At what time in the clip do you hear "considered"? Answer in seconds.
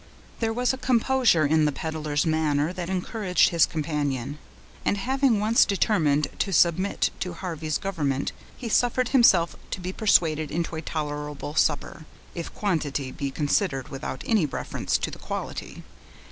13.29-13.89